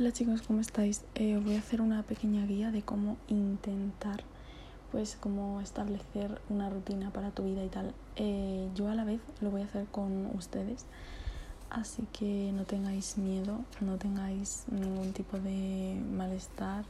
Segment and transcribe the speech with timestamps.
[0.00, 1.04] Hola chicos, ¿cómo estáis?
[1.14, 4.24] Eh, voy a hacer una pequeña guía de cómo intentar,
[4.90, 7.92] pues, cómo establecer una rutina para tu vida y tal.
[8.16, 10.86] Eh, yo a la vez lo voy a hacer con ustedes,
[11.68, 16.86] así que no tengáis miedo, no tengáis ningún tipo de malestar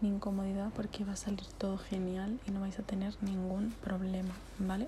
[0.00, 4.34] ni incomodidad porque va a salir todo genial y no vais a tener ningún problema,
[4.58, 4.86] ¿vale?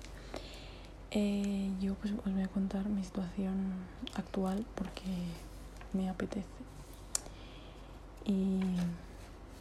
[1.11, 5.11] Eh, yo pues os voy a contar mi situación actual porque
[5.93, 6.66] me apetece.
[8.27, 8.59] Y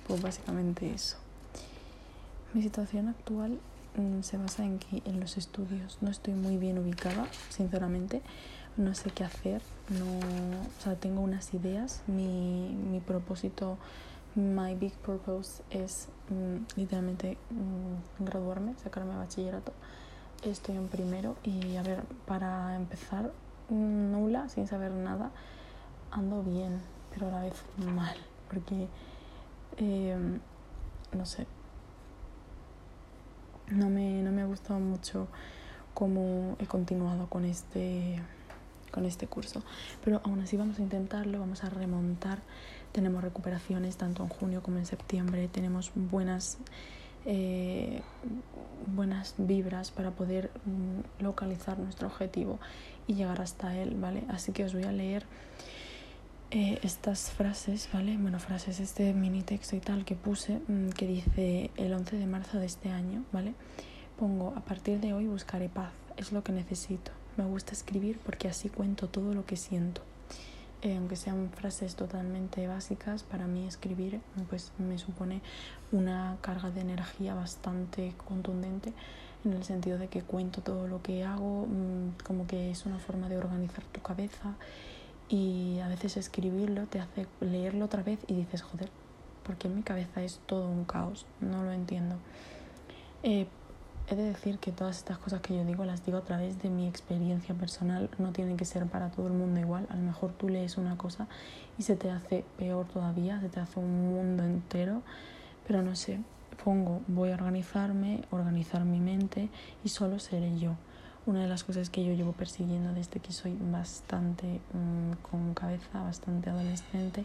[0.09, 1.17] pues básicamente eso.
[2.53, 3.59] Mi situación actual
[3.97, 8.23] mm, se basa en que en los estudios no estoy muy bien ubicada, sinceramente.
[8.77, 9.63] No sé qué hacer.
[9.89, 12.03] No, o sea, tengo unas ideas.
[12.09, 13.79] Mi, mi propósito,
[14.35, 19.73] my big purpose es mm, literalmente mm, graduarme, sacarme bachillerato.
[20.43, 23.33] Estoy en primero y a ver, para empezar,
[23.71, 25.31] nula, sin saber nada,
[26.11, 26.81] ando bien,
[27.13, 28.17] pero a la vez mal
[28.49, 28.89] porque,
[29.77, 30.41] em,
[31.13, 31.47] no sé,
[33.71, 35.29] no me, no me ha gustado mucho
[35.95, 38.21] cómo he continuado con este,
[38.91, 39.63] con este curso.
[40.05, 42.41] Pero aún así vamos a intentarlo, vamos a remontar.
[42.93, 45.49] Tenemos recuperaciones tanto en junio como en septiembre.
[45.49, 46.59] Tenemos buenas,
[47.25, 48.03] eh,
[48.95, 52.59] buenas vibras para poder mm, localizar nuestro objetivo
[53.07, 54.25] y llegar hasta él, ¿vale?
[54.29, 55.25] Así que os voy a leer
[56.53, 58.17] eh, estas frases, ¿vale?
[58.17, 62.27] Bueno, frases, este mini texto y tal que puse, mm, que dice el 11 de
[62.27, 63.55] marzo de este año, ¿vale?
[64.17, 67.11] Pongo, a partir de hoy buscaré paz, es lo que necesito.
[67.37, 70.03] Me gusta escribir porque así cuento todo lo que siento.
[70.83, 75.41] Eh, aunque sean frases totalmente básicas, para mí escribir pues me supone
[75.91, 78.93] una carga de energía bastante contundente
[79.45, 82.99] en el sentido de que cuento todo lo que hago, mm, como que es una
[83.01, 84.55] forma de organizar tu cabeza
[85.29, 88.91] y a veces escribirlo te hace leerlo otra vez y dices, joder,
[89.43, 92.17] porque en mi cabeza es todo un caos, no lo entiendo.
[93.23, 93.47] Eh,
[94.09, 96.71] he de decir que todas estas cosas que yo digo las digo a través de
[96.71, 99.87] mi experiencia personal, no tienen que ser para todo el mundo igual.
[99.91, 101.27] A lo mejor tú lees una cosa
[101.79, 105.03] y se te hace peor todavía, se te hace un mundo entero,
[105.67, 106.21] pero no sé,
[106.63, 109.49] pongo, voy a organizarme, organizar mi mente
[109.83, 110.77] y solo seré yo
[111.27, 116.03] una de las cosas que yo llevo persiguiendo desde que soy bastante mm, con cabeza,
[116.03, 117.25] bastante adolescente,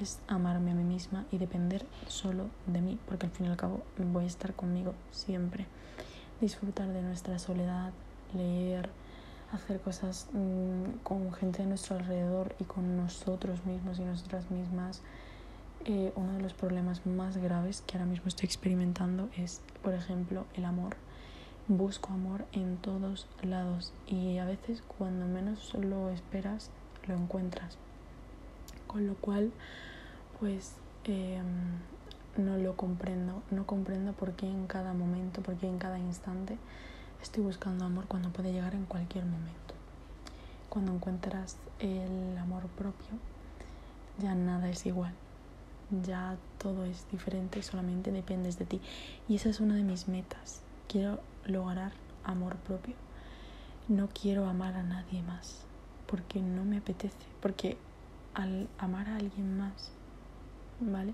[0.00, 3.56] es amarme a mí misma y depender solo de mí, porque al fin y al
[3.56, 3.82] cabo
[4.12, 5.66] voy a estar conmigo siempre.
[6.40, 7.92] Disfrutar de nuestra soledad,
[8.34, 8.90] leer,
[9.52, 15.00] hacer cosas mm, con gente de nuestro alrededor y con nosotros mismos y nosotras mismas.
[15.86, 20.44] Eh, uno de los problemas más graves que ahora mismo estoy experimentando es, por ejemplo,
[20.54, 20.96] el amor
[21.68, 26.70] busco amor en todos lados y a veces cuando menos lo esperas
[27.06, 27.76] lo encuentras.
[28.86, 29.52] Con lo cual,
[30.40, 31.44] pues em,
[32.36, 36.56] no lo comprendo, no comprendo por qué en cada momento, por qué en cada instante
[37.22, 39.74] estoy buscando amor cuando puede llegar en cualquier momento.
[40.68, 43.08] Cuando encuentras el amor propio,
[44.18, 45.12] ya nada es igual,
[46.04, 48.80] ya todo es diferente, solamente dependes de ti.
[49.28, 50.62] Y esa es una de mis metas.
[50.88, 51.92] Quiero lograr
[52.24, 52.94] amor propio.
[53.88, 55.64] No quiero amar a nadie más
[56.08, 57.76] porque no me apetece, porque
[58.34, 59.90] al amar a alguien más,
[60.80, 61.12] ¿vale?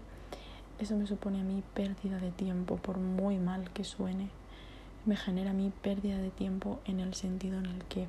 [0.79, 4.29] Eso me supone a mí pérdida de tiempo, por muy mal que suene.
[5.05, 8.07] Me genera a mí pérdida de tiempo en el sentido en el que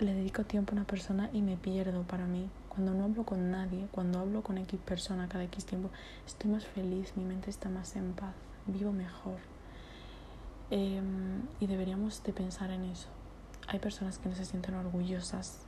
[0.00, 2.48] le dedico tiempo a una persona y me pierdo para mí.
[2.68, 5.90] Cuando no hablo con nadie, cuando hablo con X persona cada X tiempo,
[6.26, 8.34] estoy más feliz, mi mente está más en paz,
[8.66, 9.55] vivo mejor.
[10.70, 13.08] Em, y deberíamos de pensar en eso.
[13.68, 15.60] Hay personas que no se sienten orgullosas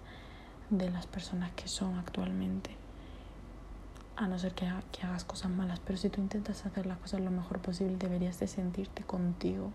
[0.71, 2.71] de las personas que son actualmente,
[4.17, 7.31] a no ser que, hagas cosas malas, pero si tú intentas hacer las cosas lo
[7.31, 9.73] mejor posible, deberías de sentirte contigo.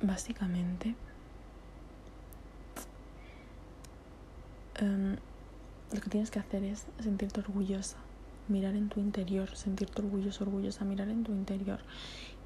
[0.00, 0.94] básicamente,
[4.76, 5.16] em,
[5.92, 7.98] lo que tienes que hacer es sentirte orgullosa
[8.48, 11.80] mirar en tu interior, sentirte orgulloso, orgullosa, mirar en tu interior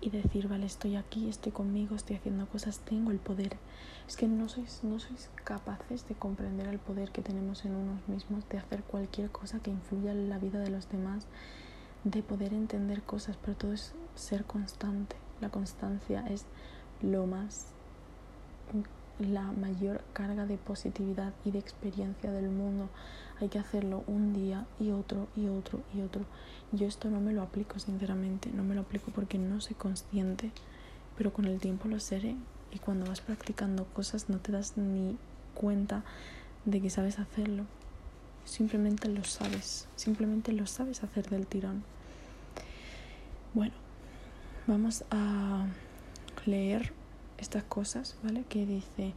[0.01, 3.57] y decir, vale, estoy aquí, estoy conmigo, estoy haciendo cosas, tengo el poder.
[4.09, 8.07] Es que no sois, no sois capaces de comprender el poder que tenemos en unos
[8.09, 11.27] mismos, de hacer cualquier cosa que influya en la vida de los demás,
[12.05, 15.17] de poder entender cosas, pero todo es ser constante.
[15.41, 16.47] La constancia es
[17.01, 17.67] lo más
[19.19, 22.89] la mayor carga de positividad y de experiencia del mundo.
[23.41, 26.25] Hay que hacerlo un día y otro y otro y otro.
[26.73, 30.51] Yo esto no me lo aplico, sinceramente, no me lo aplico porque no soy consciente,
[31.17, 32.37] pero con el tiempo lo seré
[32.73, 35.17] y cuando vas practicando cosas no te das ni
[35.55, 36.03] cuenta
[36.65, 37.65] de que sabes hacerlo.
[38.45, 41.85] Simplemente lo sabes, simplemente lo sabes hacer del tirón.
[43.55, 43.75] Bueno,
[44.67, 45.67] vamos a
[46.47, 46.93] leer
[47.43, 48.45] estas cosas, ¿vale?
[48.49, 49.13] Que dice,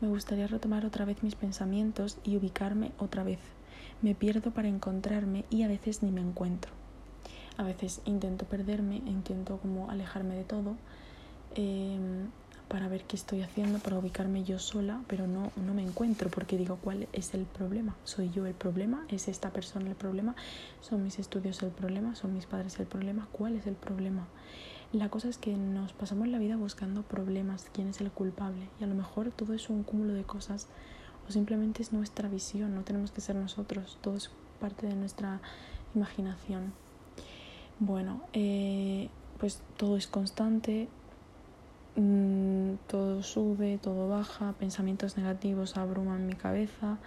[0.00, 3.40] me gustaría retomar otra vez mis pensamientos y ubicarme otra vez.
[4.02, 6.72] Me pierdo para encontrarme y a veces ni me encuentro.
[7.56, 10.76] A veces intento perderme, intento como alejarme de todo
[11.54, 12.28] em,
[12.68, 16.56] para ver qué estoy haciendo, para ubicarme yo sola, pero no, no me encuentro porque
[16.56, 17.96] digo, ¿cuál es el problema?
[18.04, 19.04] ¿Soy yo el problema?
[19.08, 20.34] ¿Es esta persona el problema?
[20.80, 22.14] ¿Son mis estudios el problema?
[22.14, 23.28] ¿Son mis padres el problema?
[23.32, 24.26] ¿Cuál es el problema?
[24.92, 28.68] La cosa es que nos pasamos la vida buscando problemas, quién es el culpable.
[28.80, 30.66] Y a lo mejor todo es un cúmulo de cosas
[31.28, 35.40] o simplemente es nuestra visión, no tenemos que ser nosotros, todo es parte de nuestra
[35.94, 36.72] imaginación.
[37.78, 40.88] Bueno, eh, pues todo es constante,
[41.94, 46.98] mm, todo sube, todo baja, pensamientos negativos abruman mi cabeza,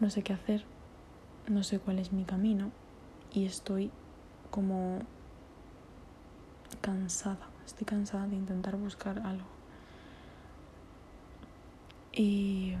[0.00, 0.64] no sé qué hacer,
[1.48, 2.72] no sé cuál es mi camino
[3.32, 3.90] y estoy
[4.50, 4.98] como
[6.82, 9.46] cansada, estoy cansada de intentar buscar algo.
[12.12, 12.74] Y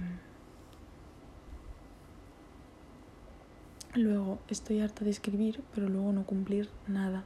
[3.94, 7.24] luego estoy harta de escribir, pero luego no cumplir nada.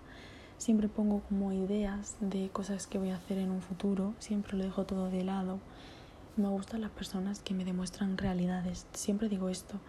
[0.58, 4.64] Siempre pongo como ideas de cosas que voy a hacer en un futuro, siempre lo
[4.64, 5.58] dejo todo de lado.
[6.37, 8.87] Me gustan las personas que me demuestran realidades.
[8.93, 9.81] Siempre digo esto.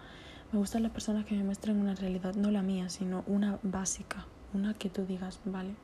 [0.52, 4.26] Me gustan las personas que me muestran una realidad, no la mía, sino una básica,
[4.54, 5.76] una que tú digas, vale,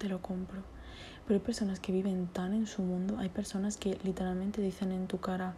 [0.00, 0.62] te lo compro.
[1.26, 5.06] Pero hay personas que viven tan en su mundo, hay personas que literalmente dicen en
[5.06, 5.54] tu cara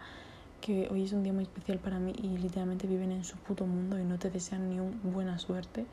[0.61, 3.67] que hoy es un día muy especial para mí y literalmente viven en su puto
[3.67, 5.87] mundo y no te desean ni un buena suerte,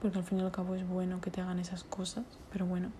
[0.00, 2.90] porque al fin y al cabo es bueno que te hagan esas cosas, pero bueno.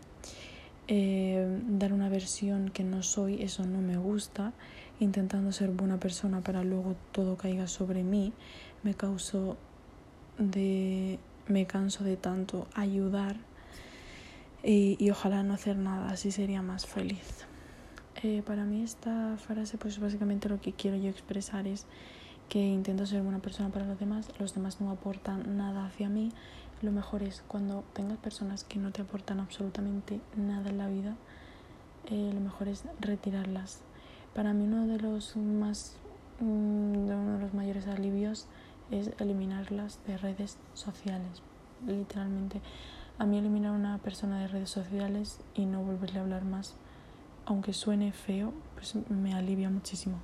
[0.88, 4.52] Eh, dar una versión que no soy, eso no me gusta.
[4.99, 8.32] Intentando ser buena persona para luego todo caiga sobre mí,
[8.82, 9.56] me causo
[10.38, 11.19] de.
[11.49, 13.37] me canso de tanto ayudar
[14.64, 17.47] y, ojalá no hacer nada, así sería más feliz.
[18.23, 21.87] Eh, para mí esta frase pues básicamente lo que quiero yo expresar es
[22.49, 26.31] que intento ser buena persona para los demás, los demás no aportan nada hacia mí,
[26.82, 31.17] lo mejor es cuando tengas personas que no te aportan absolutamente nada en la vida,
[32.11, 33.81] eh, lo mejor es retirarlas.
[34.35, 35.97] Para mí uno de los más
[36.41, 38.47] mm, uno de los mayores alivios
[38.91, 41.43] es eliminarlas de redes sociales,
[41.87, 42.61] literalmente
[43.19, 46.75] a mí eliminar a una persona de redes sociales y no volverle a hablar más,
[47.47, 50.19] aunque suene feo, pues me alivia muchísimo.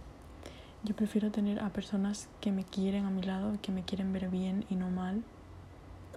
[0.85, 4.29] Yo prefiero tener a personas que me quieren a mi lado, que me quieren ver
[4.29, 5.23] bien y no mal,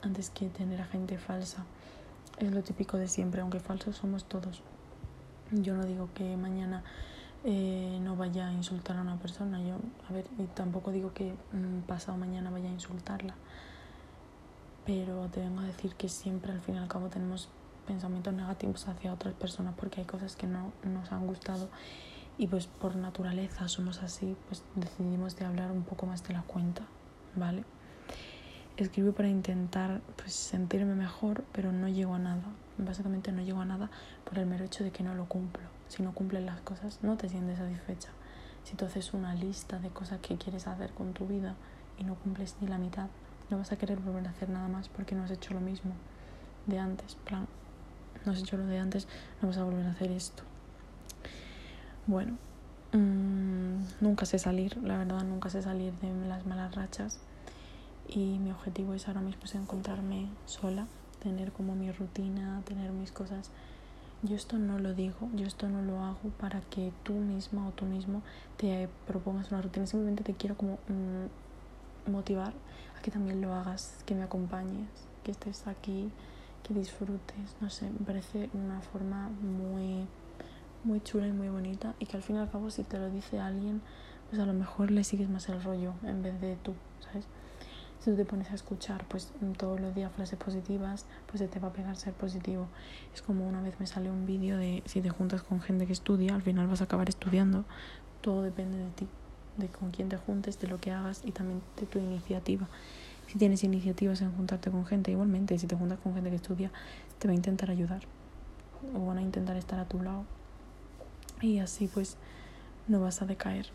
[0.01, 1.65] antes que tener a gente falsa.
[2.38, 4.62] Es lo típico de siempre, aunque falsos somos todos.
[5.51, 6.83] Yo no digo que mañana
[7.44, 9.77] eh, no vaya a insultar a una persona, yo,
[10.09, 13.35] a ver, y tampoco digo que mm, pasado mañana vaya a insultarla
[14.85, 17.49] pero te vengo a decir que siempre al fin y al cabo tenemos
[17.85, 21.69] pensamientos negativos hacia otras personas porque hay cosas que no nos han gustado
[22.37, 26.41] y pues por naturaleza somos así, pues decidimos de hablar un poco más de la
[26.41, 26.83] cuenta,
[27.35, 27.63] ¿vale?
[28.77, 32.41] Escribo para intentar pues sentirme mejor, pero no llego a nada.
[32.77, 33.91] Básicamente no llego a nada
[34.23, 35.65] por el mero hecho de que no lo cumplo.
[35.87, 38.09] Si no cumples las cosas, no te sientes satisfecha.
[38.63, 41.55] Si tú haces una lista de cosas que quieres hacer con tu vida
[42.00, 43.09] y no cumples ni la mitad,
[43.51, 45.91] no vas a querer volver a hacer nada más porque no has hecho lo mismo
[46.65, 47.15] de antes.
[47.15, 47.48] Plan,
[48.25, 49.08] no has hecho lo de antes,
[49.41, 50.43] no vas a volver a hacer esto.
[52.08, 52.38] Bueno,
[52.93, 57.20] mmm, nunca sé salir, la verdad, nunca sé salir de las malas rachas.
[58.08, 60.88] Y mi objetivo es ahora mismo es encontrarme sola,
[61.22, 63.51] tener como mi rutina, tener mis cosas.
[64.24, 67.72] Yo esto no lo digo, yo esto no lo hago para que tú misma o
[67.72, 68.22] tú mismo
[68.58, 69.88] te propongas una rutina.
[69.88, 71.27] Simplemente te quiero como mm,
[72.08, 72.53] motivar
[73.01, 74.88] que también lo hagas, que me acompañes,
[75.24, 76.12] que estés aquí,
[76.63, 80.05] que disfrutes, no sé, me parece una forma muy,
[80.84, 83.10] muy chula y muy bonita y que al fin y al cabo si te lo
[83.10, 83.81] dice alguien,
[84.29, 87.25] pues a lo mejor le sigues más el rollo en vez de tú, ¿sabes?
[88.00, 91.60] Si tú te pones a escuchar pues todos los días frases positivas, pues se te
[91.60, 92.67] va a pegar ser positivo.
[93.13, 95.93] Es como una vez me salió un vídeo de si te juntas con gente que
[95.93, 97.63] estudia, al final vas a acabar estudiando.
[98.22, 99.08] Todo depende de ti
[99.58, 102.67] de con quién te juntes, de lo que hagas y también de tu iniciativa.
[103.27, 106.72] Si tienes iniciativas en juntarte con gente, igualmente, si te juntas con gente que estudia,
[107.20, 108.01] te va a intentar ayudar
[108.96, 110.25] o van a intentar estar a tu lado
[111.41, 112.17] y así pues
[112.88, 113.67] no vas a decaer.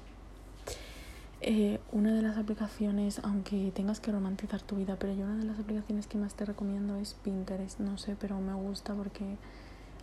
[1.43, 5.45] Eh, una de las aplicaciones, aunque tengas que romantizar tu vida, pero yo una de
[5.45, 9.37] las aplicaciones que más te recomiendo es Pinterest, no sé, pero me gusta porque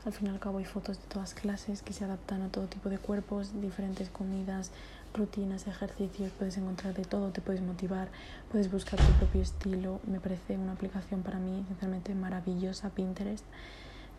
[0.05, 2.67] al fin y al cabo hay fotos de todas clases que se adaptan a todo
[2.67, 4.71] tipo de cuerpos, diferentes comidas,
[5.13, 8.09] rutinas, ejercicios, puedes encontrar de todo, te puedes motivar,
[8.51, 9.99] puedes buscar tu propio estilo.
[10.05, 13.45] Me parece una aplicación para mí sinceramente maravillosa, Pinterest.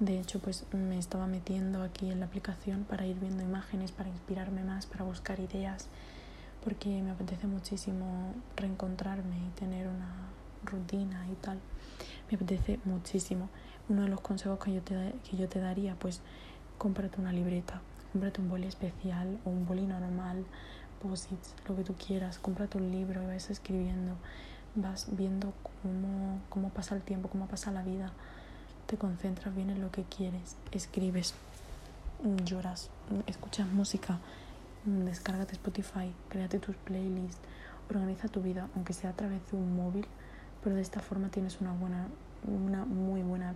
[0.01, 4.09] De hecho, pues me estaba metiendo aquí en la aplicación para ir viendo imágenes, para
[4.09, 5.89] inspirarme más, para buscar ideas,
[6.65, 10.13] porque me apetece muchísimo reencontrarme y tener una
[10.65, 11.61] rutina y tal.
[12.29, 13.49] Me apetece muchísimo.
[13.89, 16.23] Uno de los consejos que yo te, que yo te daría, pues
[16.79, 17.81] cómprate una libreta,
[18.13, 20.45] cómprate un boli especial o un boli normal,
[21.05, 24.17] posits, lo que tú quieras, cómprate un libro y vas escribiendo,
[24.75, 28.13] vas viendo cómo, cómo pasa el tiempo, cómo pasa la vida,
[28.87, 31.35] te concentras bien en lo que quieres, escribes,
[32.45, 32.91] lloras,
[33.27, 34.19] escuchas música,
[34.85, 37.41] descárgate Spotify, créate tus playlists,
[37.91, 40.07] organiza tu vida, aunque sea a través de un móvil,
[40.63, 42.09] pero de esta forma tienes una buena,
[42.47, 43.55] una muy buena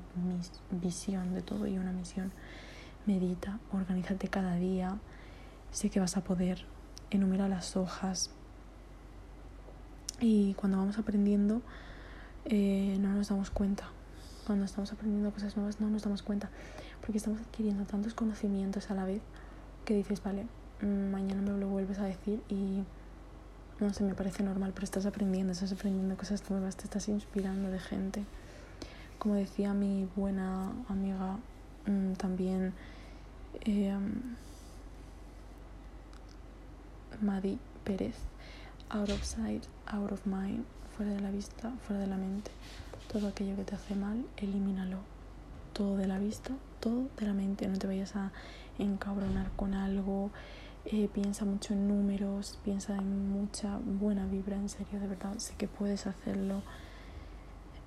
[0.70, 2.30] visión de todo y una misión.
[3.06, 4.98] Medita, organízate cada día,
[5.70, 6.66] sé que vas a poder,
[7.10, 8.30] enumera las hojas.
[10.20, 11.62] Y cuando vamos aprendiendo,
[12.44, 13.84] eh, no nos damos cuenta.
[14.46, 16.50] Cuando estamos aprendiendo cosas nuevas, no nos damos cuenta.
[17.00, 19.22] Porque estamos adquiriendo tantos conocimientos a la vez
[19.84, 20.46] que dices, vale,
[20.82, 22.82] mm, mañana me lo vuelves a decir y
[23.80, 27.70] no sé, me parece normal, pero estás aprendiendo, estás aprendiendo cosas nuevas, te estás inspirando
[27.70, 28.24] de gente.
[29.18, 31.38] Como decía mi buena amiga
[31.86, 32.72] mm, también,
[33.60, 33.96] eh,
[37.20, 38.16] Madi Pérez,
[38.90, 40.64] out of sight, out of mind,
[40.96, 42.50] fuera de la vista, fuera de la mente.
[43.12, 44.98] Todo aquello que te hace mal, elimínalo.
[45.72, 47.68] Todo de la vista, todo de la mente.
[47.68, 48.32] No te vayas a
[48.78, 50.30] encabronar con algo.
[50.84, 55.54] Eh, piensa mucho en números, piensa en mucha buena vibra, en serio, de verdad, sé
[55.56, 56.62] que puedes hacerlo.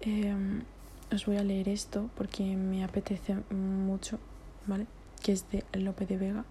[0.02, 0.64] Em,
[1.12, 4.20] os voy a leer esto porque me apetece mucho,
[4.68, 4.88] ¿vale?
[5.22, 6.46] Que es de Lope de Vega.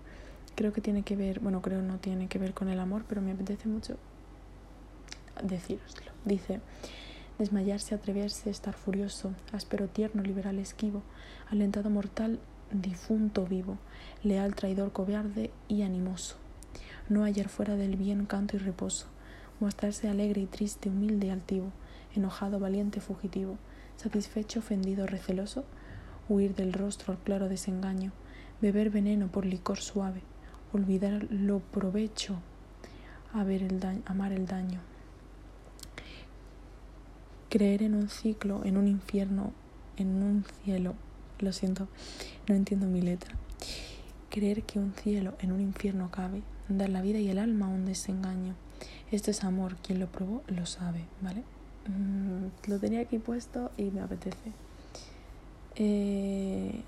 [0.55, 3.23] Creo que tiene que ver, bueno, creo no tiene que ver con el amor, pero
[3.23, 3.97] me apetece mucho
[5.43, 6.13] decíroslo.
[6.25, 6.61] Dice,
[7.39, 11.03] desmayarse, atreverse, estar furioso, áspero, tierno, liberal, esquivo,
[11.49, 12.39] alentado mortal,
[12.71, 13.79] difunto vivo,
[14.23, 16.37] leal, traidor, cobarde y animoso.
[17.09, 19.07] No hallar fuera del bien canto y reposo,
[19.59, 21.73] mostrarse alegre y triste, humilde y altivo,
[22.15, 23.59] enojado, valiente, fugitivo,
[23.97, 25.65] satisfecho, ofendido, receloso,
[26.29, 28.13] huir del rostro al claro desengaño,
[28.61, 30.23] beber veneno por licor suave,
[30.73, 32.39] olvidar lo provecho,
[33.35, 34.81] el amar el daño,
[37.49, 39.53] creer en un ciclo, en un infierno,
[39.97, 40.95] en un cielo
[41.39, 41.89] lo siento,
[42.49, 43.35] no entiendo mi letra.
[44.31, 47.71] Creer que un cielo en un infierno cabe, dar la vida y el alma a
[47.71, 48.55] un desengaño.
[49.11, 51.43] Esto es amor, quien lo probó lo sabe, ¿vale?
[51.89, 54.53] Mm, lo tenía aquí puesto y me apetece.
[55.75, 56.83] Eh,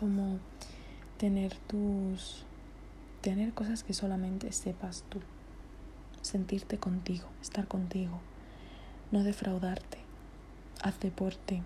[0.00, 0.38] Como
[1.18, 2.44] tener tus
[3.20, 5.18] tener cosas que solamente sepas tú,
[6.22, 8.20] sentirte contigo, estar contigo,
[9.10, 9.98] no defraudarte,
[10.82, 11.62] haz deporte,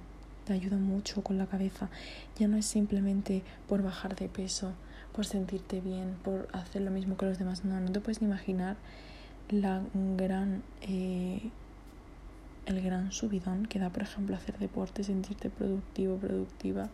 [0.46, 1.90] te ayuda mucho con la cabeza,
[2.38, 4.72] ya no es simplemente por bajar de peso,
[5.14, 8.28] por sentirte bien, por hacer lo mismo que los demás, no, no te puedes ni
[8.28, 8.76] imaginar
[9.50, 9.82] la
[10.16, 10.62] gran...
[10.82, 11.50] Eh,
[12.64, 16.90] el gran subidón que da, por ejemplo, hacer deporte, sentirte productivo, productiva,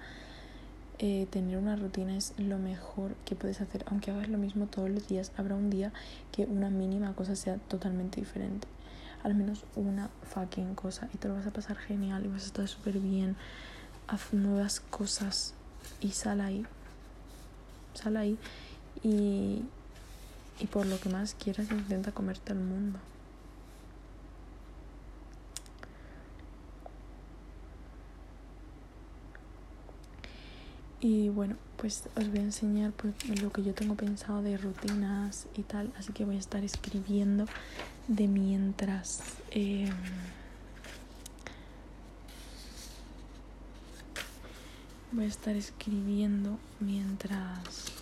[1.01, 3.85] eh, tener una rutina es lo mejor que puedes hacer.
[3.89, 5.93] Aunque hagas lo mismo todos los días, habrá un día
[6.33, 8.67] que una mínima cosa sea totalmente diferente.
[9.23, 11.09] Al menos una fucking cosa.
[11.15, 13.37] Y te lo vas a pasar genial y vas a estar súper bien.
[14.09, 15.55] Haz nuevas cosas
[16.01, 16.67] y sal ahí.
[17.95, 18.39] Sal ahí
[19.03, 19.63] y,
[20.61, 22.99] y por lo que más quieras intenta comerte el mundo.
[31.01, 35.47] Y bueno, pues os voy a enseñar pues, lo que yo tengo pensado de rutinas
[35.57, 35.93] y tal.
[35.97, 37.45] Así que voy a estar escribiendo
[38.09, 39.21] de mientras.
[39.53, 39.95] Em,
[45.13, 47.93] voy a estar escribiendo mientras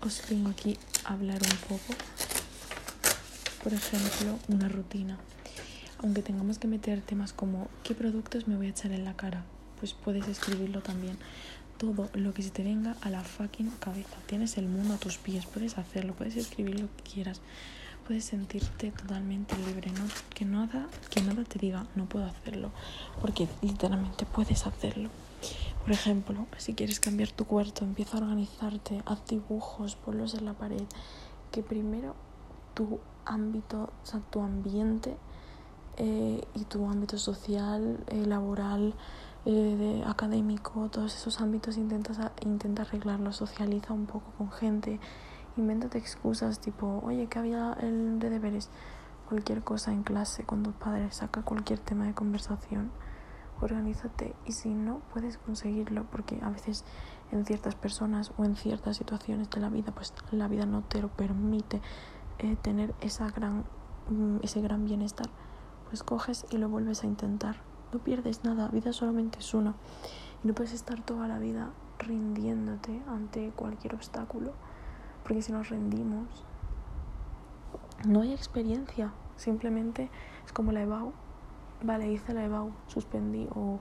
[0.00, 1.94] os vengo aquí a hablar un poco.
[3.62, 5.16] Por ejemplo, una rutina.
[5.98, 9.44] Aunque tengamos que meter temas como ¿qué productos me voy a echar en la cara?
[9.78, 11.16] Pues puedes escribirlo también
[11.80, 14.16] todo lo que se te venga a la fucking cabeza.
[14.26, 17.40] Tienes el mundo a tus pies, puedes hacerlo, puedes escribir lo que quieras,
[18.06, 20.04] puedes sentirte totalmente libre, ¿no?
[20.34, 22.70] Que nada, que nada te diga no puedo hacerlo,
[23.22, 25.08] porque literalmente puedes hacerlo.
[25.82, 30.52] Por ejemplo, si quieres cambiar tu cuarto, empieza a organizarte, haz dibujos, ponlos en la
[30.52, 30.84] pared,
[31.50, 32.14] que primero
[32.74, 35.16] tu ámbito, o sea, tu ambiente
[35.96, 38.94] eh, y tu ámbito social, eh, laboral,
[39.44, 45.00] de académico, todos esos ámbitos intentas, intenta arreglarlo, socializa un poco con gente,
[45.56, 48.70] invéntate excusas tipo, oye, que había el de deberes,
[49.28, 52.90] cualquier cosa en clase con tus padres, saca cualquier tema de conversación,
[53.60, 56.84] organízate y si no puedes conseguirlo, porque a veces
[57.30, 61.00] en ciertas personas o en ciertas situaciones de la vida, pues la vida no te
[61.00, 61.80] lo permite
[62.38, 63.64] eh, tener esa gran,
[64.08, 65.28] mm, ese gran bienestar,
[65.88, 69.74] pues coges y lo vuelves a intentar no pierdes nada, vida solamente es una.
[70.42, 74.52] Y no puedes estar toda la vida rindiéndote ante cualquier obstáculo,
[75.22, 76.44] porque si nos rendimos,
[78.06, 80.10] no hay experiencia, simplemente
[80.44, 81.12] es como la EBAU.
[81.82, 83.78] Vale, hice la EBAU, suspendí o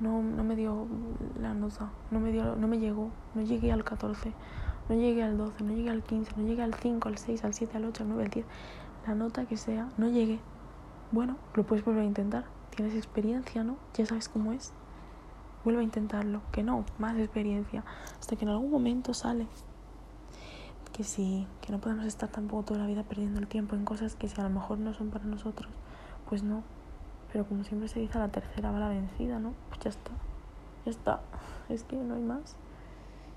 [0.00, 0.86] no, no me dio
[1.40, 4.32] la nota, no me, dio, no me llegó, no llegué al 14,
[4.88, 7.54] no llegué al 12, no llegué al 15, no llegué al 5, al 6, al
[7.54, 8.46] 7, al 8, al 9, al 10,
[9.06, 10.40] la nota que sea, no llegué.
[11.12, 13.76] Bueno, lo puedes volver a intentar tienes experiencia, ¿no?
[13.94, 14.72] Ya sabes cómo es.
[15.64, 17.84] Vuelve a intentarlo, que no, más experiencia,
[18.18, 19.46] hasta que en algún momento sale.
[20.92, 24.16] Que sí, que no podemos estar tampoco toda la vida perdiendo el tiempo en cosas
[24.16, 25.70] que si a lo mejor no son para nosotros,
[26.28, 26.62] pues no.
[27.32, 29.52] Pero como siempre se dice, la tercera va la vencida, ¿no?
[29.68, 30.10] Pues ya está,
[30.84, 31.20] ya está.
[31.68, 32.56] Es que no hay más.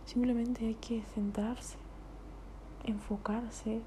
[0.05, 1.77] Simplemente hay que centrarse,
[2.85, 3.81] enfocarse,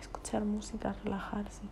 [0.00, 1.62] escuchar música, relajarse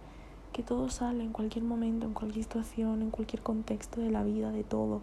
[0.56, 4.50] que todo sale en cualquier momento, en cualquier situación, en cualquier contexto de la vida,
[4.52, 5.02] de todo.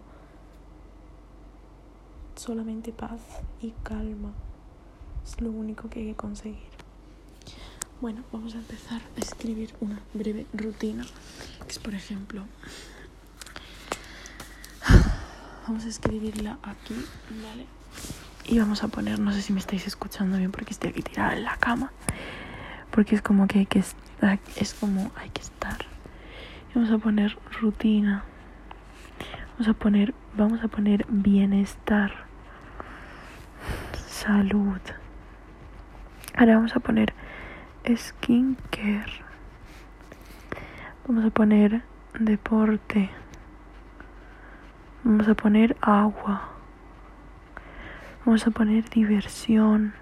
[2.34, 3.20] Solamente paz
[3.62, 4.32] y calma
[5.24, 6.74] es lo único que hay que conseguir.
[8.00, 11.06] Bueno, vamos a empezar a escribir una breve rutina,
[11.64, 12.42] que es por ejemplo,
[15.68, 16.96] vamos a escribirla aquí,
[17.44, 17.66] ¿vale?
[18.46, 21.34] Y vamos a poner, no sé si me estáis escuchando bien porque estoy aquí tirada
[21.36, 21.92] en la cama,
[22.94, 25.78] porque es como que hay que es como hay que estar.
[26.74, 28.22] vamos a poner rutina.
[29.52, 32.12] Vamos a poner, vamos a poner bienestar,
[34.06, 34.80] salud.
[36.36, 37.12] Ahora vamos a poner
[37.96, 39.24] skincare.
[41.06, 41.82] Vamos a poner
[42.18, 43.10] deporte.
[45.02, 46.48] Vamos a poner agua.
[48.24, 49.94] Vamos a poner diversión.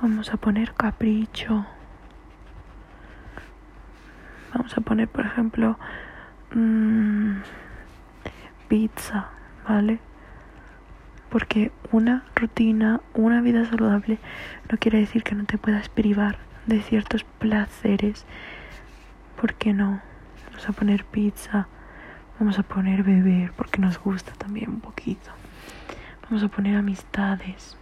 [0.00, 1.64] Vamos a poner capricho.
[4.52, 5.78] Vamos a poner, por ejemplo,
[6.54, 7.36] mmm,
[8.68, 9.30] pizza,
[9.66, 9.98] ¿vale?
[11.30, 14.18] Porque una rutina, una vida saludable,
[14.70, 18.26] no quiere decir que no te puedas privar de ciertos placeres.
[19.40, 20.02] ¿Por qué no?
[20.46, 21.68] Vamos a poner pizza,
[22.38, 25.30] vamos a poner beber, porque nos gusta también un poquito.
[26.28, 27.78] Vamos a poner amistades.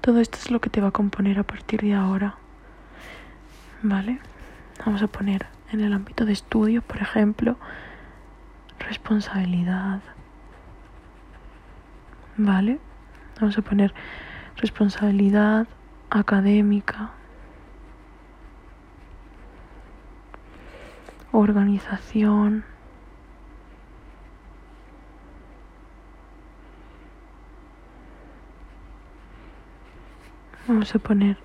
[0.00, 2.36] Todo esto es lo que te va a componer a partir de ahora.
[3.82, 4.18] ¿vale?
[4.84, 7.56] Vamos a poner en el ámbito de estudio, por ejemplo,
[8.78, 10.00] responsabilidad,
[12.36, 12.78] ¿vale?
[13.40, 13.94] Vamos a poner
[14.56, 15.66] responsabilidad
[16.10, 17.10] académica,
[21.32, 22.64] organización,
[30.68, 31.38] vamos a poner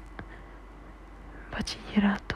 [1.52, 2.36] bachillerato.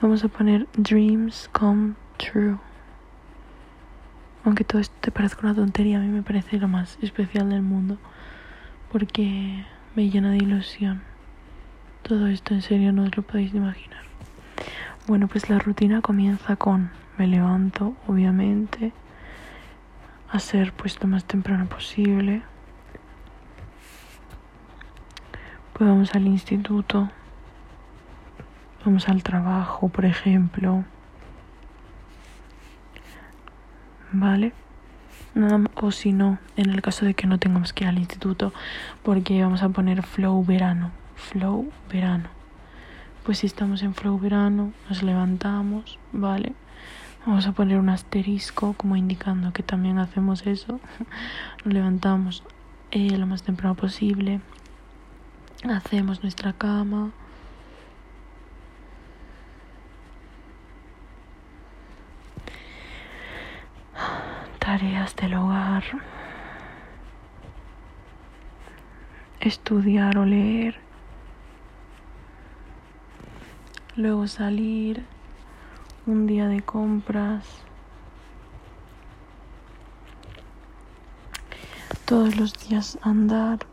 [0.00, 2.56] Vamos a poner dreams come true.
[4.44, 7.62] Aunque todo esto te parezca una tontería, a mí me parece lo más especial del
[7.62, 7.98] mundo.
[8.90, 11.02] Porque me llena de ilusión.
[12.02, 14.04] Todo esto en serio no os lo podéis imaginar.
[15.06, 18.92] Bueno, pues la rutina comienza con me levanto, obviamente,
[20.30, 22.42] a ser pues lo más temprano posible.
[25.84, 27.10] Vamos al instituto,
[28.84, 30.84] vamos al trabajo, por ejemplo.
[34.12, 34.52] ¿Vale?
[35.76, 38.52] o si no, en el caso de que no tengamos que ir al instituto,
[39.04, 42.28] porque vamos a poner flow verano, flow verano.
[43.24, 46.52] Pues si estamos en flow verano, nos levantamos, ¿vale?
[47.24, 50.80] Vamos a poner un asterisco como indicando que también hacemos eso.
[51.64, 52.42] Nos levantamos
[52.90, 54.40] eh, lo más temprano posible,
[55.68, 57.10] Hacemos nuestra cama.
[64.58, 65.84] Tareas del hogar.
[69.40, 70.80] Estudiar o leer.
[73.96, 75.04] Luego salir.
[76.06, 77.46] Un día de compras.
[82.06, 83.69] Todos los días andar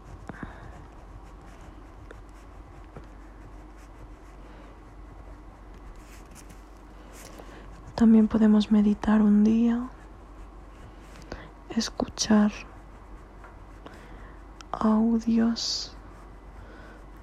[7.98, 9.90] También podemos meditar un día,
[11.72, 12.52] escuchar
[14.72, 15.98] audios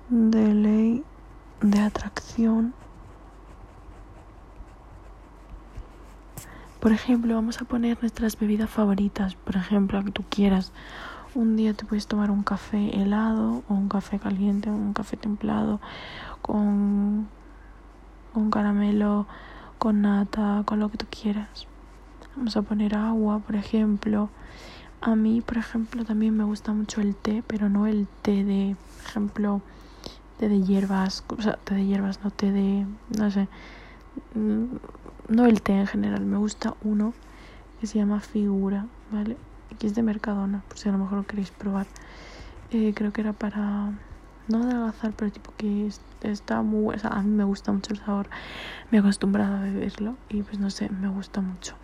[0.09, 1.05] de ley
[1.61, 2.75] de atracción.
[6.81, 10.73] Por ejemplo, vamos a poner nuestras bebidas favoritas, por ejemplo, a que tú quieras.
[11.37, 15.81] Un día te puedes tomar un café helado o un café caliente un café templado
[16.43, 17.29] con,
[18.33, 19.29] con caramelo,
[19.85, 21.67] con nata, con lo que tú quieras.
[22.35, 24.31] Vamos a poner agua, por ejemplo.
[25.03, 28.77] A mí, por ejemplo, también me gusta mucho el té, pero no el té de,
[28.97, 29.61] por ejemplo,
[30.39, 32.87] té de hierbas, o sea, té de hierbas, no té de,
[33.19, 33.47] no sé,
[34.33, 34.65] mm,
[35.29, 37.13] no el té en general, me gusta uno
[37.79, 39.37] que se llama Figura, ¿vale?
[39.79, 41.87] Que es de Mercadona, por si a lo mejor lo queréis probar.
[42.71, 43.93] Eh, creo que era para
[44.49, 45.91] no adelgazar, pero tipo que
[46.23, 48.29] está muy, o sea, a mí me gusta mucho el sabor,
[48.91, 51.75] me he acostumbrado a beberlo y pues no sé, me gusta mucho.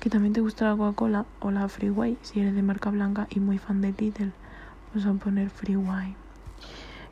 [0.00, 3.40] Que también te gusta la Coca-Cola o la Freeway, si eres de marca blanca y
[3.40, 4.32] muy fan de Lidl,
[4.92, 6.14] pues a poner Freeway.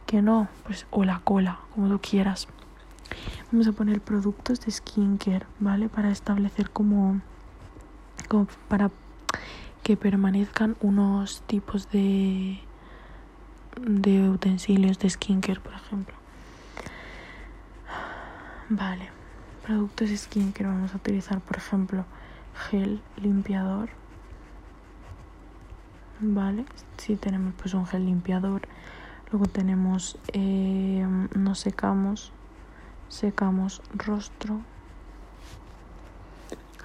[0.06, 2.46] Que no, pues o la cola, como tú quieras.
[3.50, 5.88] Vamos a poner productos de skincare, ¿vale?
[5.88, 7.20] Para establecer como,
[8.28, 8.90] como para
[9.82, 12.60] que permanezcan unos tipos de
[13.80, 16.14] de utensilios de skincare, por ejemplo.
[18.68, 19.10] Vale,
[19.66, 22.04] productos skincare vamos a utilizar, por ejemplo,
[22.70, 23.90] gel limpiador.
[26.20, 26.64] Vale,
[26.96, 28.62] si tenemos pues un gel limpiador.
[29.30, 32.32] Luego tenemos, eh, nos secamos,
[33.08, 34.60] secamos rostro.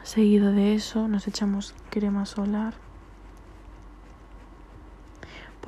[0.04, 2.74] Seguido de eso nos echamos crema solar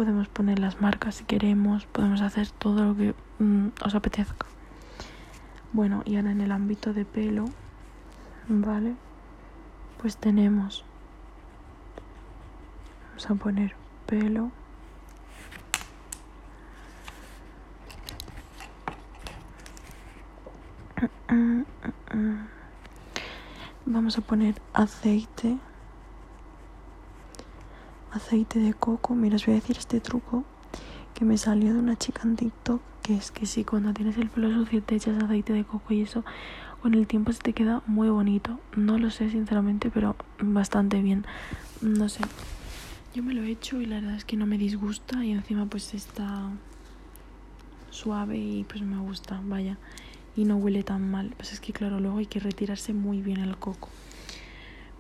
[0.02, 4.48] podemos poner las marcas si queremos, podemos hacer todo lo que mm, os apetezca.
[5.74, 7.46] Bueno, y ahora en el ámbito de pelo,
[8.48, 8.96] ¿vale?
[10.02, 10.84] Pues tenemos,
[13.10, 13.76] vamos a poner
[14.08, 14.52] pelo.
[23.86, 25.60] Vamos a poner aceite
[28.12, 29.16] aceite de coco.
[29.16, 30.44] Mira, os voy a decir este truco
[31.14, 34.30] que me salió de una chica en TikTok, que es que si cuando tienes el
[34.30, 36.24] pelo sucio te echas aceite de coco y eso,
[36.82, 38.60] con el tiempo se te queda muy bonito.
[38.76, 41.26] No lo sé sinceramente, pero bastante bien.
[41.82, 42.22] No sé.
[43.14, 45.66] Yo me lo he hecho y la verdad es que no me disgusta y encima
[45.66, 46.50] pues está
[47.90, 49.78] suave y pues me gusta, vaya.
[50.36, 51.34] Y no huele tan mal.
[51.38, 53.90] Pues es que claro, luego hay que retirarse muy bien el coco.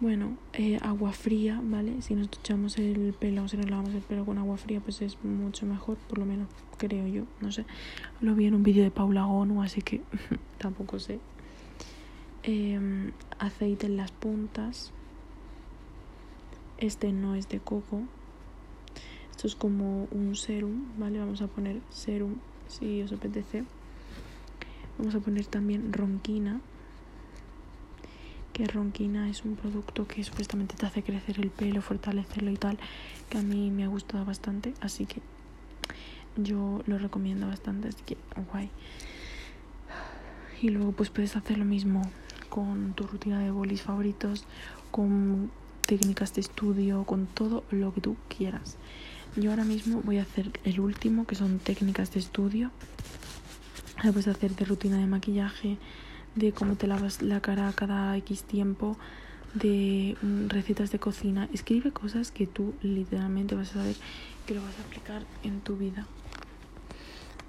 [0.01, 2.01] Bueno, eh, agua fría, ¿vale?
[2.01, 4.99] Si nos duchamos el pelo o si nos lavamos el pelo con agua fría, pues
[5.03, 6.47] es mucho mejor, por lo menos
[6.79, 7.65] creo yo, no sé.
[8.19, 10.01] Lo vi en un vídeo de Paula Gonu, así que
[10.57, 11.19] tampoco sé.
[12.41, 14.91] Em, aceite en las puntas.
[16.79, 18.01] Este no es de coco.
[19.29, 21.19] Esto es como un serum, ¿vale?
[21.19, 22.37] Vamos a poner serum
[22.67, 23.65] si os apetece.
[24.97, 26.59] Vamos a poner también ronquina
[28.53, 32.77] que Ronquina es un producto que supuestamente te hace crecer el pelo, fortalecerlo y tal,
[33.29, 35.21] que a mí me ha gustado bastante, así que
[36.37, 38.17] yo lo recomiendo bastante, así que
[38.51, 38.69] guay.
[40.61, 42.01] Y luego pues puedes hacer lo mismo
[42.49, 44.45] con tu rutina de bolis favoritos,
[44.91, 45.51] con
[45.87, 48.77] técnicas de estudio, con todo lo que tú quieras.
[49.35, 52.71] Yo ahora mismo voy a hacer el último, que son técnicas de estudio.
[54.01, 55.77] Puedes hacer de rutina de maquillaje,
[56.35, 58.97] de cómo te lavas la cara cada X tiempo,
[59.53, 61.49] de mm, recetas de cocina.
[61.53, 63.95] Escribe cosas que tú literalmente vas a saber
[64.45, 66.07] que lo vas a aplicar en tu vida.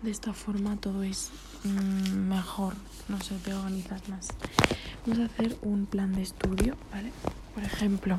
[0.02, 1.30] De esta forma todo es
[1.64, 2.74] mm, mejor,
[3.08, 4.28] no sé, te organizar más.
[5.06, 7.12] Vamos a hacer un plan de estudio, ¿vale?
[7.54, 8.18] Por ejemplo,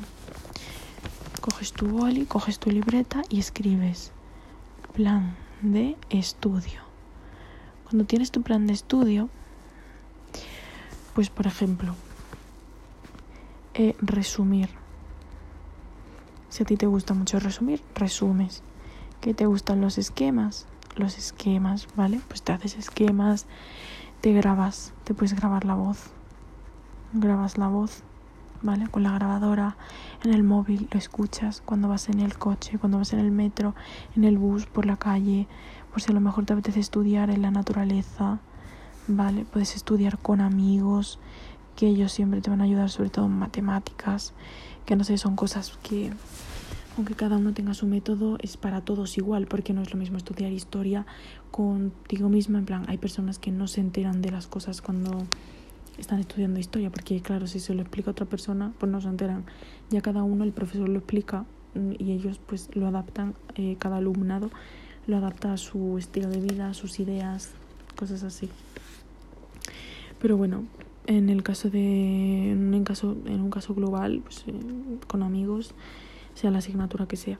[1.41, 4.12] coges tu boli, coges tu libreta y escribes
[4.93, 6.82] plan de estudio.
[7.84, 9.30] Cuando tienes tu plan de estudio,
[11.13, 11.95] pues por ejemplo,
[13.73, 14.69] eh, resumir.
[16.49, 18.62] Si a ti te gusta mucho resumir, resumes.
[19.21, 20.67] ¿Qué te gustan los esquemas?
[20.95, 22.21] Los esquemas, ¿vale?
[22.28, 23.47] Pues te haces esquemas,
[24.21, 26.12] te grabas, te puedes grabar la voz.
[27.13, 28.04] Grabas la voz,
[28.62, 28.88] ¿vale?
[28.89, 29.76] Con la grabadora,
[30.23, 33.73] en el móvil, lo escuchas cuando vas en el coche, cuando vas en el metro,
[34.15, 35.47] en el bus, por la calle,
[35.91, 38.39] por si a lo mejor te apetece estudiar en la naturaleza
[39.08, 39.46] ¿vale?
[39.52, 41.20] Puedes estudiar con amigos,
[41.76, 44.34] que ellos siempre te van a ayudar, sobre todo en matemáticas,
[44.86, 46.12] que no sé, son cosas que,
[46.98, 50.18] aunque cada uno tenga su método, es para todos igual, porque no es lo mismo
[50.18, 51.06] estudiar historia
[51.52, 55.26] contigo misma, en plan, hay personas que no se enteran de las cosas cuando
[55.98, 59.08] están estudiando historia, porque claro, si se lo explica a otra persona, pues no se
[59.08, 59.44] enteran.
[59.89, 63.98] Ya cada uno, el profesor lo explica mm, y ellos pues lo adaptan, eh, cada
[63.98, 64.50] alumnado
[65.06, 67.52] lo adapta a su estilo de vida, a sus ideas,
[67.96, 68.50] cosas así.
[70.24, 70.64] Pero bueno,
[71.06, 74.54] en el caso de en un caso en un caso global, pues, eh,
[75.06, 75.76] con amigos,
[76.34, 77.40] sea la asignatura que sea.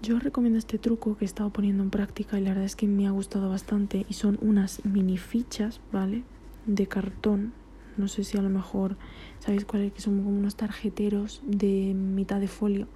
[0.00, 2.86] Yo recomiendo este truco que he estado poniendo en práctica y la verdad es que
[2.86, 6.22] me ha gustado bastante y son unas mini fichas, ¿vale?
[6.64, 7.52] De cartón.
[7.98, 8.96] No sé si a lo mejor
[9.38, 12.88] sabéis cuáles que son como unos tarjeteros de mitad de folio.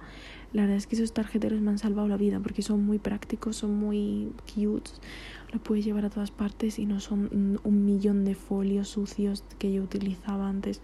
[0.53, 3.57] La verdad es que esos tarjeteros me han salvado la vida porque son muy prácticos,
[3.57, 4.91] son muy cute,
[5.51, 9.73] lo puedes llevar a todas partes y no son un millón de folios sucios que
[9.73, 10.81] yo utilizaba antes.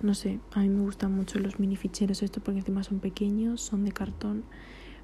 [0.00, 3.60] No sé, a mí me gustan mucho los mini ficheros estos porque encima son pequeños,
[3.60, 4.44] son de cartón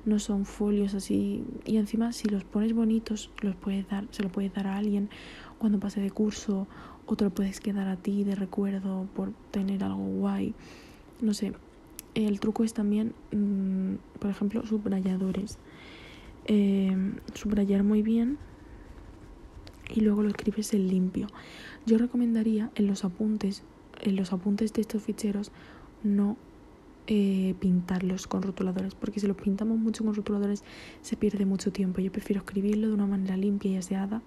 [0.06, 4.30] no son folios así y encima si los pones bonitos los puedes dar se lo
[4.30, 5.10] puedes dar a alguien
[5.58, 6.68] cuando pase de curso
[7.06, 10.54] o te lo puedes quedar a ti de recuerdo por tener algo guay
[11.20, 11.52] no sé
[12.24, 15.58] el truco es también mm, por ejemplo subrayadores
[16.46, 16.96] eh,
[17.34, 18.38] subrayar muy bien
[19.94, 21.28] y luego lo escribes en limpio
[21.84, 23.62] yo recomendaría en los apuntes
[24.00, 25.52] en los apuntes de estos ficheros
[26.02, 26.36] no
[27.08, 30.64] eh, pintarlos con rotuladores, porque si los pintamos mucho con rotuladores
[31.02, 32.00] se pierde mucho tiempo.
[32.00, 34.22] Yo prefiero escribirlo de una manera limpia y aseada,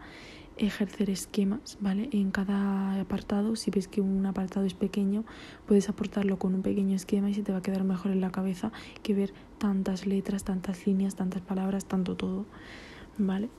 [0.59, 2.09] ejercer esquemas, ¿vale?
[2.11, 5.23] En cada apartado, si ves que un apartado es pequeño,
[5.67, 8.31] puedes aportarlo con un pequeño esquema y se te va a quedar mejor en la
[8.31, 12.45] cabeza que ver tantas letras, tantas líneas, tantas palabras, tanto todo,
[13.17, 13.49] ¿vale?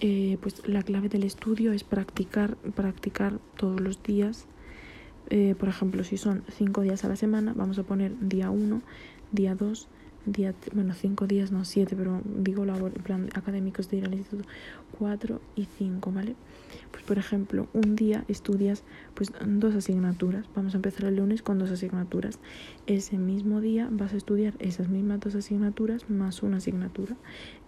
[0.00, 4.46] Eh, pues la clave del estudio es practicar, practicar todos los días
[5.30, 8.82] eh, por ejemplo, si son cinco días a la semana, vamos a poner día 1,
[9.32, 9.88] día 2,
[10.26, 14.48] día, bueno, cinco días, no siete, pero digo labor, plan académicos de ir al instituto,
[14.98, 16.34] 4 y 5, ¿vale?
[16.90, 18.82] Pues por ejemplo, un día estudias
[19.14, 20.46] pues dos asignaturas.
[20.54, 22.38] Vamos a empezar el lunes con dos asignaturas.
[22.86, 27.16] Ese mismo día vas a estudiar esas mismas dos asignaturas más una asignatura.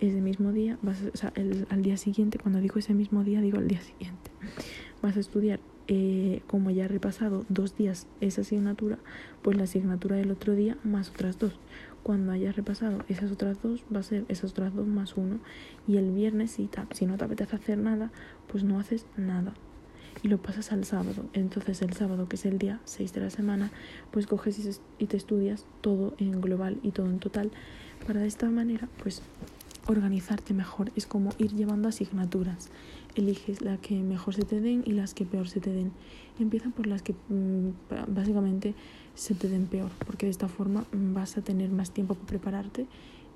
[0.00, 3.24] Ese mismo día vas a, o sea, el, al día siguiente, cuando digo ese mismo
[3.24, 4.30] día, digo al día siguiente.
[5.02, 8.98] Vas a estudiar eh, como ya he repasado dos días esa asignatura,
[9.42, 11.52] pues la asignatura del otro día más otras dos.
[12.06, 15.40] Cuando hayas repasado esas otras dos, va a ser esas otras dos más uno.
[15.88, 18.12] Y el viernes, si, si no te apetece hacer nada,
[18.46, 19.54] pues no haces nada.
[20.22, 21.24] Y lo pasas al sábado.
[21.32, 23.72] Entonces el sábado, que es el día 6 de la semana,
[24.12, 27.50] pues coges y te estudias todo en global y todo en total.
[28.06, 29.20] Para de esta manera, pues
[29.86, 30.92] organizarte mejor.
[30.96, 32.70] Es como ir llevando asignaturas
[33.16, 35.92] eliges la que mejor se te den y las que peor se te den.
[36.38, 37.70] Empieza por las que mm,
[38.08, 38.74] básicamente
[39.14, 42.26] se te den peor, porque de esta forma mm, vas a tener más tiempo para
[42.26, 42.86] prepararte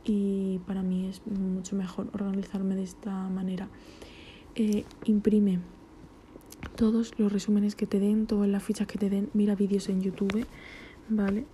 [0.05, 3.69] y para mí es mucho mejor organizarme de esta manera.
[4.55, 5.61] Eh, imprime
[6.77, 10.03] todos los resúmenes que te den, todas las fichas que te den, mira vídeos en
[10.03, 10.47] YouTube,
[11.09, 11.47] ¿vale?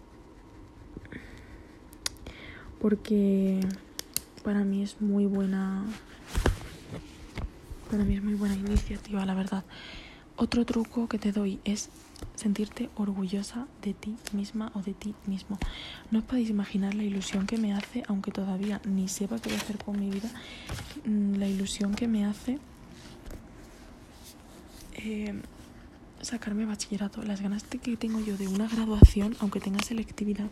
[2.81, 3.61] Porque
[4.47, 5.85] para mí es muy buena
[7.91, 9.65] para mí es muy buena iniciativa, la verdad.
[10.37, 11.89] Otro truco que te doy es
[12.37, 15.59] sentirte orgullosa de ti misma o de ti mismo.
[16.13, 19.59] No os podéis imaginar la ilusión que me hace, aunque todavía ni sepa qué voy
[19.59, 20.31] a hacer con mi vida,
[21.05, 22.61] mm, la ilusión que me hace
[24.95, 25.43] eh,
[26.23, 30.51] sacarme bachillerato, las ganas que tengo yo de una graduación, aunque tenga selectividad,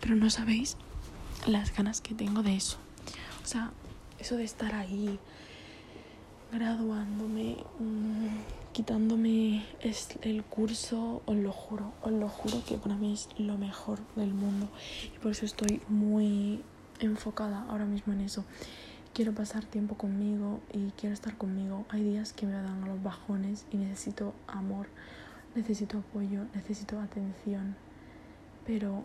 [0.00, 0.76] pero no sabéis
[1.48, 2.78] las ganas que tengo de eso.
[3.44, 3.72] O sea,
[4.18, 5.18] eso de estar ahí
[6.50, 9.66] graduándome, mm, quitándome
[10.22, 14.32] el curso, os lo juro, os lo juro que para mí es lo mejor del
[14.32, 14.70] mundo
[15.14, 16.62] y por eso estoy muy
[17.00, 18.46] enfocada ahora mismo en eso.
[19.12, 21.84] Quiero pasar tiempo conmigo y quiero estar conmigo.
[21.90, 24.86] Hay días que me dan a los bajones y necesito amor,
[25.54, 27.76] necesito apoyo, necesito atención,
[28.64, 29.04] pero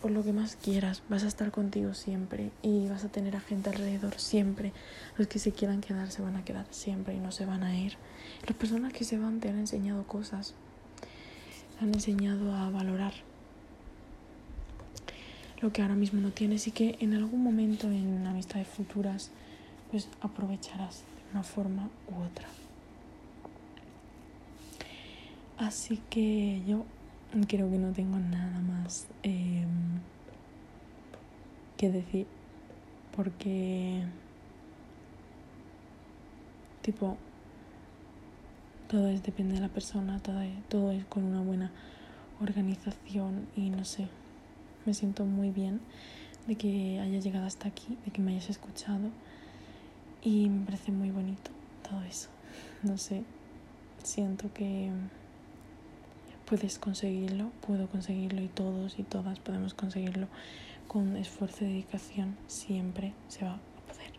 [0.00, 3.40] por lo que más quieras, vas a estar contigo siempre y vas a tener a
[3.40, 4.72] gente alrededor siempre.
[5.16, 7.76] Los que se quieran quedar se van a quedar siempre y no se van a
[7.76, 7.96] ir.
[8.46, 10.54] Las personas que se van te han enseñado cosas,
[11.78, 13.12] te han enseñado a valorar
[15.60, 19.30] lo que ahora mismo no tienes y que en algún momento en amistades futuras
[19.90, 22.48] pues aprovecharás de una forma u otra.
[25.58, 26.86] Así que yo
[27.48, 30.00] creo que no tengo nada más em,
[31.76, 32.26] que decir
[33.16, 34.02] porque
[36.82, 37.16] tipo
[38.88, 41.70] todo es depende de la persona todo es, todo es con una buena
[42.40, 44.08] organización y no sé
[44.86, 45.80] me siento muy bien
[46.46, 49.10] de que hayas llegado hasta aquí de que me hayas escuchado
[50.22, 51.50] y me parece muy bonito
[51.88, 52.28] todo eso.
[52.82, 53.24] No sé
[54.02, 54.90] siento que
[56.50, 60.26] puedes conseguirlo, puedo conseguirlo y todos y todas podemos conseguirlo
[60.88, 64.10] con esfuerzo y dedicación, siempre se va a poder.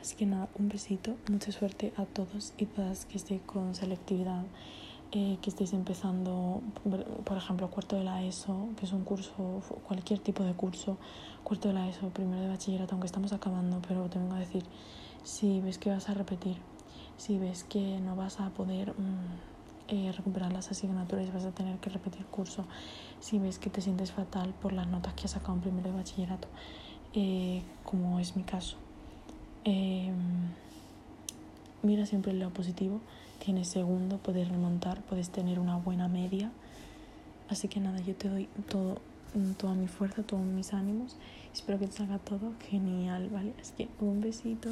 [0.00, 4.44] Así que nada, un besito, mucha suerte a todos y todas que estéis con selectividad,
[5.10, 6.62] eh, que estéis empezando,
[7.24, 10.98] por ejemplo, cuarto de la ESO, que es un curso, cualquier tipo de curso,
[11.42, 14.62] cuarto de la ESO, primero de bachillerato, aunque estamos acabando, pero te vengo a decir,
[15.24, 16.58] si ves que vas a repetir,
[17.16, 18.92] si ves que no vas a poder...
[18.92, 19.51] Mm,
[19.88, 22.64] eh, recuperar las asignaturas vas a tener que repetir curso.
[23.20, 25.96] Si ves que te sientes fatal por las notas que has sacado en primero de
[25.96, 26.48] bachillerato,
[27.14, 28.76] eh, como es mi caso,
[29.64, 30.14] em,
[31.82, 33.00] mira siempre el lado positivo.
[33.44, 36.50] Tienes segundo, puedes remontar, puedes tener una buena media.
[37.48, 38.98] Así que nada, yo te doy todo,
[39.58, 41.16] toda mi fuerza, todos mis ánimos.
[41.52, 43.52] Espero que te salga todo genial, ¿vale?
[43.60, 44.70] Así que un besito.